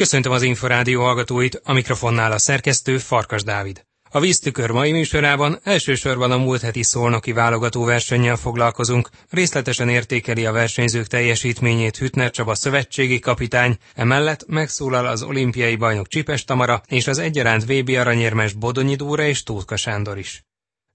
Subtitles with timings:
[0.00, 3.84] Köszöntöm az Inforádió hallgatóit, a mikrofonnál a szerkesztő Farkas Dávid.
[4.10, 9.08] A víztükör mai műsorában elsősorban a múlt heti szolnoki válogató versennyel foglalkozunk.
[9.30, 16.44] Részletesen értékeli a versenyzők teljesítményét Hütner Csaba szövetségi kapitány, emellett megszólal az olimpiai bajnok Csipes
[16.44, 20.44] Tamara és az egyaránt VB aranyérmes Bodonyi Dóra és Tótka Sándor is.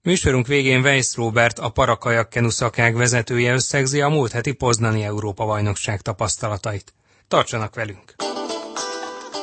[0.02, 6.94] Műsorunk végén Weiss Robert, a parakajakkenu szakág vezetője összegzi a múlt heti Poznani Európa-bajnokság tapasztalatait.
[7.28, 8.14] Tartsanak velünk!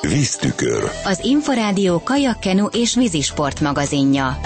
[0.07, 0.83] Víztükör.
[1.05, 4.37] Az Inforádió kajakkenu és vízisport magazinja.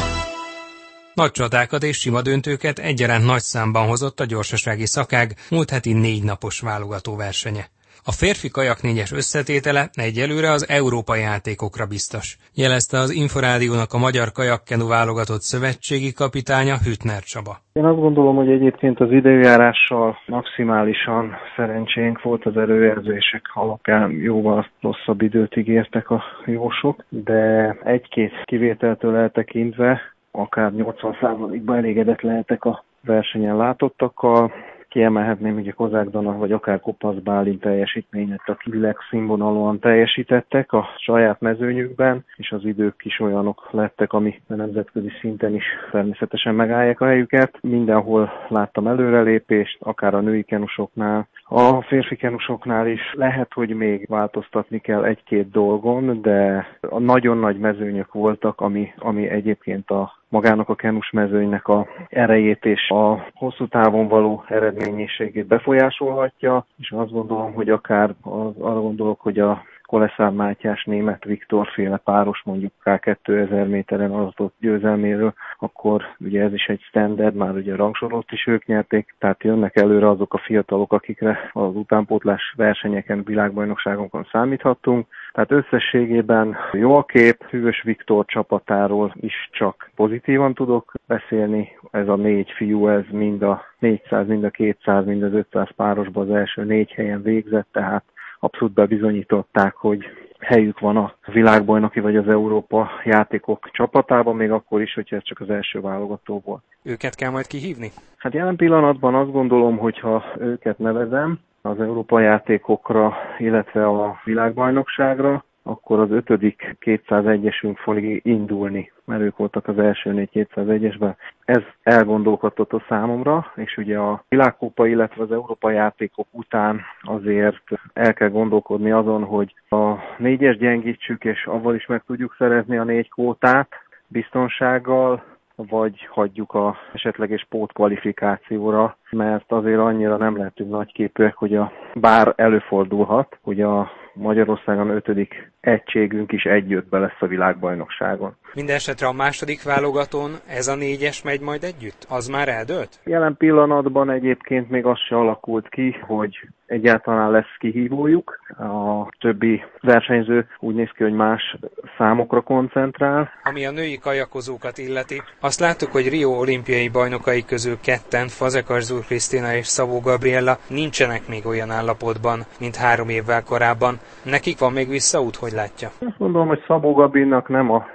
[1.14, 6.24] Nagy csatákat és sima döntőket egyaránt nagy számban hozott a gyorsasági szakág múlt heti négy
[6.24, 7.70] napos válogató versenye.
[8.12, 14.32] A férfi kajak négyes összetétele egyelőre az európai játékokra biztos, jelezte az Inforádiónak a Magyar
[14.32, 17.54] Kajakkenu válogatott szövetségi kapitánya Hütner Csaba.
[17.74, 25.22] Én azt gondolom, hogy egyébként az időjárással maximálisan szerencsénk volt az előjelzések alapján jóval rosszabb
[25.22, 34.52] időt ígértek a jósok, de egy-két kivételtől eltekintve akár 80%-ban elégedett lehetek a versenyen látottakkal.
[34.98, 42.26] Kiemelhetném ugye Kozák Dana, vagy akár Kopasz Bálint teljesítményet, akik legszínvonalúan teljesítettek a saját mezőnyükben,
[42.36, 47.58] és az idők is olyanok lettek, ami a nemzetközi szinten is természetesen megállják a helyüket.
[47.62, 54.80] Mindenhol láttam előrelépést, akár a női kenusoknál, a férfi kenusoknál is lehet, hogy még változtatni
[54.80, 60.76] kell egy-két dolgon, de a nagyon nagy mezőnyök voltak, ami, ami egyébként a magának a
[60.76, 67.70] kenus mezőnynek a erejét és a hosszú távon való eredményességét befolyásolhatja, és azt gondolom, hogy
[67.70, 74.12] akár az, arra gondolok, hogy a Koleszár Mátyás német Viktor féle páros mondjuk K2000 méteren
[74.12, 79.44] adott győzelméről, akkor ugye ez is egy standard, már ugye rangsorot is ők nyerték, tehát
[79.44, 85.08] jönnek előre azok a fiatalok, akikre az utánpótlás versenyeken, világbajnokságonkon számíthattunk.
[85.32, 91.70] Tehát összességében jó a kép, Hűvös Viktor csapatáról is csak pozitívan tudok beszélni.
[91.92, 96.30] Ez a négy fiú, ez mind a 400, mind a 200, mind az 500 párosban
[96.30, 98.04] az első négy helyen végzett, tehát
[98.40, 100.06] abszolút bebizonyították, hogy
[100.40, 105.40] helyük van a világbajnoki vagy az Európa játékok csapatában, még akkor is, hogyha ez csak
[105.40, 106.64] az első válogató volt.
[106.84, 107.92] Őket kell majd kihívni?
[108.18, 116.00] Hát jelen pillanatban azt gondolom, hogyha őket nevezem az Európa játékokra, illetve a világbajnokságra, akkor
[116.00, 121.16] az ötödik 201-esünk fog indulni, mert ők voltak az első négy 201-esben.
[121.46, 127.64] Ez a számomra, és ugye a világkópa, illetve az Európa játékok után azért
[127.94, 132.84] el kell gondolkodni azon, hogy a négyes gyengítsük, és avval is meg tudjuk szerezni a
[132.84, 133.70] négy kvótát
[134.08, 135.24] biztonsággal,
[135.56, 143.38] vagy hagyjuk a esetleges pótkvalifikációra, mert azért annyira nem lehetünk nagyképűek, hogy a bár előfordulhat,
[143.42, 148.36] hogy a Magyarországon ötödik egységünk is együttbe lesz a világbajnokságon.
[148.54, 152.06] Minden esetre a második válogatón ez a négyes megy majd együtt?
[152.10, 153.00] Az már eldőlt?
[153.04, 158.40] Jelen pillanatban egyébként még az se alakult ki, hogy egyáltalán lesz kihívójuk.
[158.60, 161.58] A többi versenyző úgy néz ki, hogy más
[161.98, 163.30] számokra koncentrál.
[163.44, 169.06] Ami a női kajakozókat illeti, azt láttuk, hogy Rio olimpiai bajnokai közül ketten, Fazekas Zúr
[169.06, 174.00] Krisztina és Szabó Gabriella nincsenek még olyan állapotban, mint három évvel korábban.
[174.24, 175.88] Nekik van még visszaút, hogy látja?
[176.08, 177.86] Azt mondom, hogy Szabó Gabinnak nem a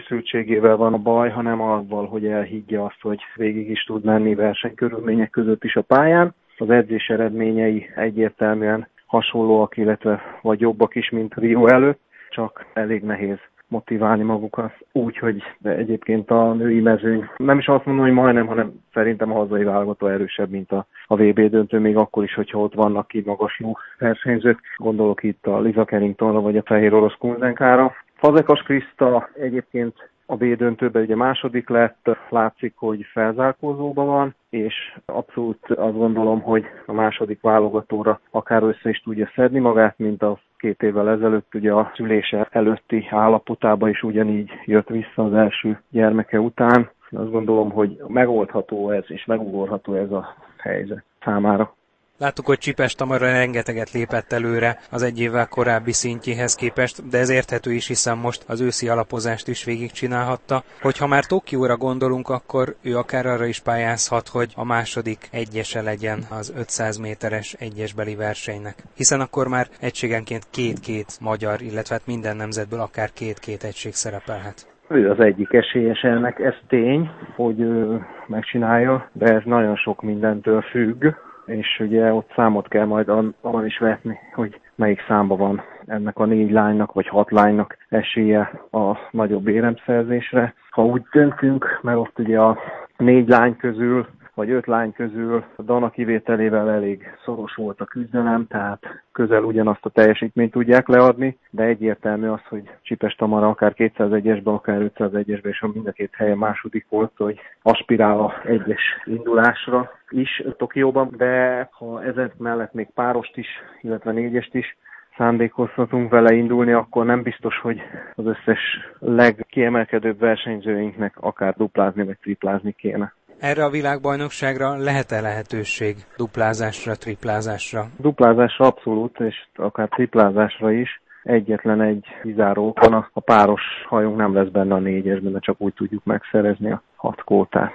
[0.00, 5.30] felkészültségével van a baj, hanem azzal, hogy elhiggye azt, hogy végig is tud menni versenykörülmények
[5.30, 6.34] között is a pályán.
[6.58, 12.00] Az edzés eredményei egyértelműen hasonlóak, illetve vagy jobbak is, mint Rio előtt,
[12.30, 13.38] csak elég nehéz
[13.68, 18.72] motiválni magukat úgy, hogy egyébként a női mezőny, nem is azt mondom, hogy majdnem, hanem
[18.92, 22.74] szerintem a hazai válogató erősebb, mint a, a VB döntő, még akkor is, hogyha ott
[22.74, 23.26] vannak így
[23.58, 24.60] jó versenyzők.
[24.76, 27.92] Gondolok itt a Liza Carringtonra vagy a Fehér Orosz Kunzenkára.
[28.20, 34.74] Fazekas Kriszta egyébként a B döntőben ugye második lett, látszik, hogy felzárkózóban van, és
[35.06, 40.40] abszolút azt gondolom, hogy a második válogatóra akár össze is tudja szedni magát, mint a
[40.56, 46.40] két évvel ezelőtt ugye a szülése előtti állapotába is ugyanígy jött vissza az első gyermeke
[46.40, 46.90] után.
[47.10, 51.74] Azt gondolom, hogy megoldható ez, és megugorható ez a helyzet számára.
[52.20, 57.30] Láttuk, hogy Csipes Tamara rengeteget lépett előre az egy évvel korábbi szintjéhez képest, de ez
[57.30, 60.62] érthető is, hiszen most az őszi alapozást is végigcsinálhatta.
[60.80, 66.18] Hogyha már Tokióra gondolunk, akkor ő akár arra is pályázhat, hogy a második egyese legyen
[66.38, 68.74] az 500 méteres egyesbeli versenynek.
[68.94, 74.68] Hiszen akkor már egységenként két-két magyar, illetve hát minden nemzetből akár két-két egység szerepelhet.
[74.88, 80.60] Ő az egyik esélyes ennek, ez tény, hogy ő megcsinálja, de ez nagyon sok mindentől
[80.60, 81.04] függ
[81.50, 86.24] és ugye ott számot kell majd annan is vetni, hogy melyik számba van ennek a
[86.24, 90.54] négy lánynak vagy hat lánynak esélye a nagyobb éremszerzésre.
[90.70, 92.58] Ha úgy döntünk, mert ott ugye a
[92.96, 99.02] négy lány közül vagy öt lány közül Dana kivételével elég szoros volt a küzdelem, tehát
[99.12, 104.90] közel ugyanazt a teljesítményt tudják leadni, de egyértelmű az, hogy Csipes Tamara akár 201-esben, akár
[104.94, 110.42] 501-esben, és a mind a két helyen második volt, hogy aspirál a egyes indulásra is
[110.56, 113.48] Tokióban, de ha ezek mellett még párost is,
[113.80, 114.76] illetve négyest is
[115.16, 117.80] szándékozhatunk vele indulni, akkor nem biztos, hogy
[118.14, 118.60] az összes
[118.98, 123.14] legkiemelkedőbb versenyzőinknek akár duplázni vagy triplázni kéne.
[123.40, 127.86] Erre a világbajnokságra lehet-e lehetőség duplázásra, triplázásra?
[127.96, 131.02] Duplázásra abszolút, és akár triplázásra is.
[131.22, 135.74] Egyetlen egy kizáró van, a páros hajunk nem lesz benne a négyesben, de csak úgy
[135.74, 137.72] tudjuk megszerezni a hat kótát.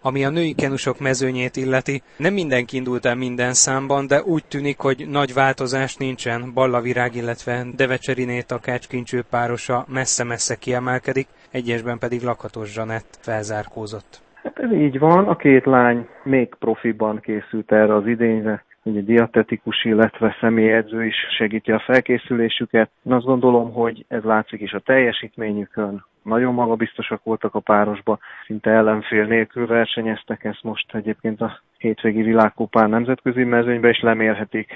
[0.00, 4.78] Ami a női kenusok mezőnyét illeti, nem mindenki indult el minden számban, de úgy tűnik,
[4.78, 6.52] hogy nagy változás nincsen.
[6.54, 14.22] Balla Virág, illetve Devecseriné takácskincső párosa messze-messze kiemelkedik, egyesben pedig Lakatos Zsanett felzárkózott.
[14.42, 19.84] Hát ez így van, a két lány még profiban készült erre az idényre, ugye diatetikus,
[19.84, 22.90] illetve személyedző is segíti a felkészülésüket.
[23.02, 28.70] Én azt gondolom, hogy ez látszik is a teljesítményükön, nagyon magabiztosak voltak a párosba, szinte
[28.70, 34.72] ellenfél nélkül versenyeztek, ezt most egyébként a hétvégi világkupán nemzetközi mezőnybe is lemérhetik.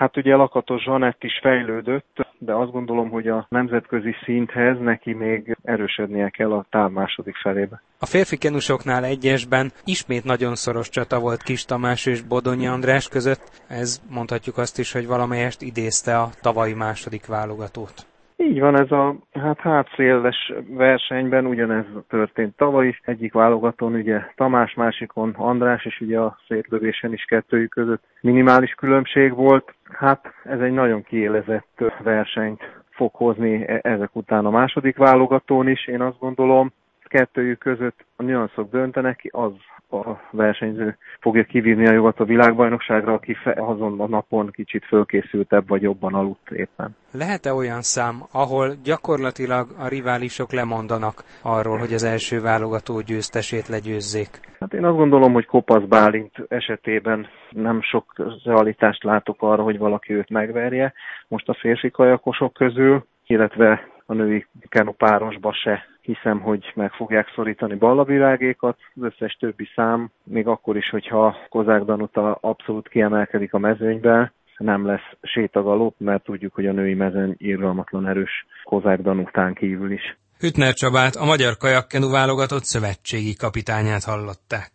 [0.00, 5.56] Hát ugye Lakatos Zsanett is fejlődött, de azt gondolom, hogy a nemzetközi szinthez neki még
[5.62, 7.82] erősödnie kell a táv második felébe.
[7.98, 13.62] A férfi kenusoknál egyesben ismét nagyon szoros csata volt Kis Tamás és Bodonyi András között.
[13.68, 18.09] Ez mondhatjuk azt is, hogy valamelyest idézte a tavalyi második válogatót.
[18.42, 23.00] Így van, ez a hát hátszéles versenyben ugyanez történt tavaly is.
[23.04, 29.34] Egyik válogatón ugye Tamás, másikon András, és ugye a szétlövésen is kettőjük között minimális különbség
[29.34, 29.74] volt.
[29.92, 32.60] Hát ez egy nagyon kiélezett versenyt
[32.90, 36.72] fog hozni e- ezek után a második válogatón is, én azt gondolom.
[37.10, 39.52] Kettőjük között a nyanszok döntenek, az
[39.92, 45.82] a versenyző fogja kivinni a jogat a világbajnokságra, aki azon a napon kicsit fölkészültebb vagy
[45.82, 46.96] jobban aludt éppen.
[47.12, 54.40] Lehet-e olyan szám, ahol gyakorlatilag a riválisok lemondanak arról, hogy az első válogató győztesét legyőzzék?
[54.60, 58.04] Hát én azt gondolom, hogy Kopasz Bálint esetében nem sok
[58.44, 60.92] realitást látok arra, hogy valaki őt megverje.
[61.28, 65.84] Most a férfi kajakosok közül, illetve a női kenopárosba se
[66.14, 71.82] hiszem, hogy meg fogják szorítani ballavirágékat, az összes többi szám, még akkor is, hogyha Kozák
[71.82, 78.08] Danuta abszolút kiemelkedik a mezőnybe, nem lesz sétagalop, mert tudjuk, hogy a női mezőny irgalmatlan
[78.08, 80.18] erős Kozák Danután kívül is.
[80.38, 84.70] Hütner Csabát, a magyar kajakkenu válogatott szövetségi kapitányát hallották.